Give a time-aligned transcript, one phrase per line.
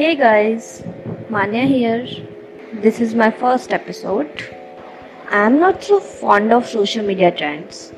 [0.00, 0.82] Hey guys,
[1.28, 2.06] Manya here.
[2.84, 4.44] This is my first episode.
[5.30, 7.92] I am not so fond of social media trends,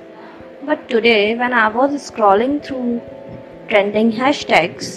[0.64, 3.02] but today when I was scrolling through
[3.68, 4.88] trending hashtags,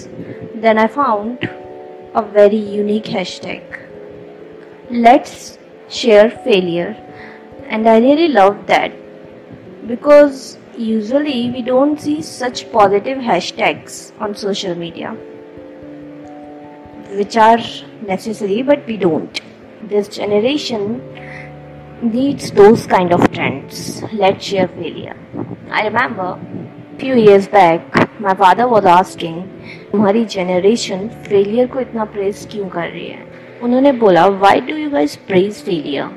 [0.63, 1.47] then I found
[2.15, 3.61] a very unique hashtag.
[4.89, 5.59] Let's
[5.89, 6.97] share failure,
[7.67, 8.91] and I really love that
[9.85, 15.15] because usually we don't see such positive hashtags on social media
[17.15, 17.59] which are
[18.07, 19.41] necessary but we don't
[19.83, 20.83] this generation
[22.15, 25.15] needs those kind of trends let's share failure
[25.71, 26.27] i remember
[26.99, 27.81] few years back
[28.19, 29.37] my father was asking
[29.91, 33.25] तुम्हारी generation failure को इतना praise क्यों कर रही है
[33.63, 36.07] उन्होंने बोला why do you guys praise failure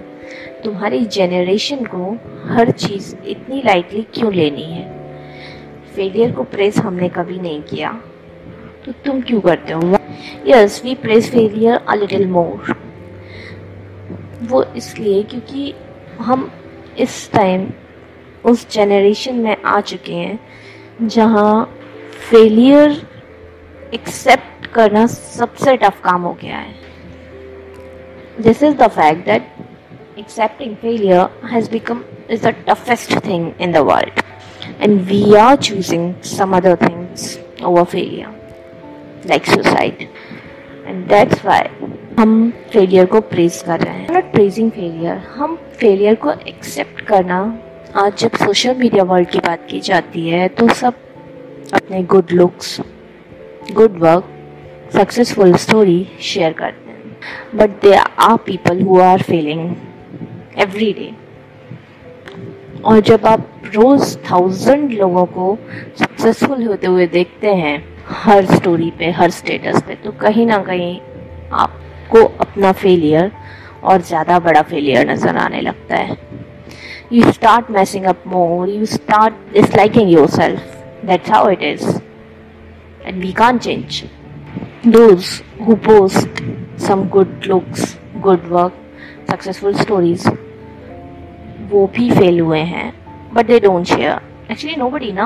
[0.64, 2.10] तुम्हारी जनरेशन को
[2.54, 4.86] हर चीज़ इतनी लाइटली क्यों लेनी है
[5.94, 7.92] फेलियर को प्रेस हमने कभी नहीं किया
[8.84, 9.97] तो तुम क्यों करते हो
[10.46, 12.74] yes we praise failure a little more
[14.42, 15.74] वो इसलिए क्योंकि
[16.20, 16.50] हम
[16.98, 17.68] इस टाइम
[18.44, 20.38] उस जेनरेशन में आ चुके हैं,
[21.02, 21.64] जहाँ
[22.30, 22.90] फेलियर
[23.94, 26.74] एक्सेप्ट करना सबसे टफ काम हो गया है।
[28.42, 33.76] This is the fact that accepting failure has become is the toughest thing in the
[33.76, 34.22] world
[34.82, 38.47] and we are choosing some other things over failure
[39.26, 40.08] like suicide.
[40.86, 41.62] And that's why
[42.18, 42.30] हम
[42.72, 47.40] failure को praise कर रहे हैं। Not praising failure हम failure को accept करना,
[47.96, 50.94] आज जब सोशल मीडिया वर्ल्ड की बात की जाती है तो सब
[51.74, 52.80] अपने good looks
[53.72, 54.24] good work
[54.94, 59.74] successful story share करते हैं। But they are people who are failing
[60.58, 61.10] every day
[62.84, 65.56] और जब आप रोज थाउज़ेंड लोगों को
[65.98, 67.78] सक्सेसफुल होते हुए देखते हैं
[68.10, 70.98] हर स्टोरी पे, हर स्टेटस पे तो कहीं ना कहीं
[71.54, 73.30] आपको अपना फेलियर
[73.84, 76.16] और ज़्यादा बड़ा फेलियर नज़र आने लगता है।
[77.12, 81.88] You start messing up more you start disliking yourself that's how it is
[83.04, 84.02] and we can change
[84.86, 85.26] those
[85.66, 86.42] who post
[86.86, 88.80] some good looks good work
[89.30, 90.26] successful stories
[91.70, 92.92] वो भी फेल हुए हैं
[93.34, 94.20] but they don't share
[94.50, 95.24] actually nobody ना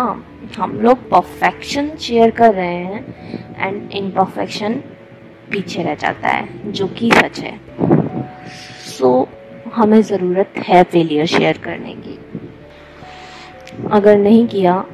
[0.57, 4.73] हम लोग perfection share कर रहे हैं एंड इन परफेक्शन
[5.51, 7.59] पीछे रह जाता है जो कि सच है।
[8.89, 12.19] सो so, हमें ज़रूरत है फेलियर शेयर करने की।
[13.91, 14.85] अगर नहीं किया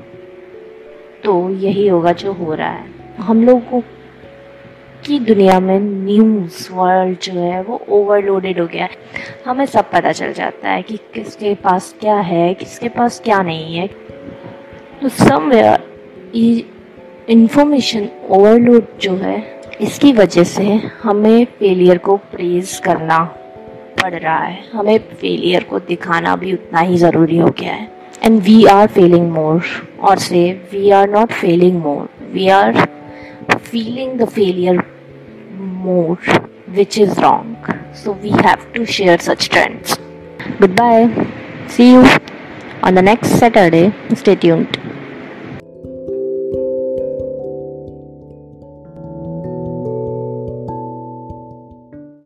[1.25, 2.87] तो यही होगा जो हो रहा है।
[3.21, 3.81] हम लोगों
[5.05, 8.97] की दुनिया में न्यूज़ वर्ल्ड जो है वो ओवरलोडेड हो गया है।
[9.47, 13.77] हमें सब पता चल जाता है कि किसके पास क्या है किसके पास क्या नहीं
[13.77, 13.89] है।
[15.03, 15.83] तो समवेयर
[16.35, 16.65] ये
[17.31, 19.37] इंफॉर्मेशन ओवरलोड जो है,
[19.81, 20.65] इसकी वजह से
[21.03, 23.19] हमें फेलियर को प्रेज करना
[24.03, 27.89] पड़ रहा है। हमें फेलियर को दिखाना भी उतना ही ज़रूरी हो गया है।
[28.25, 29.63] And we are failing more
[30.01, 30.41] और से
[30.73, 32.87] we are not failing more we are
[33.53, 34.83] feeling the failure
[35.85, 39.99] more which is wrong so we have to share such trends
[40.81, 41.09] goodbye
[41.77, 44.35] see you on the next Saturday stay